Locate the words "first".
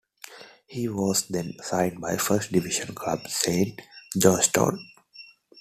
2.17-2.51